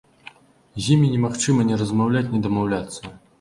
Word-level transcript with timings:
З 0.85 0.95
імі 0.95 1.09
немагчыма 1.15 1.67
ні 1.69 1.77
размаўляць, 1.83 2.25
ні 2.33 2.43
дамаўляцца. 2.49 3.15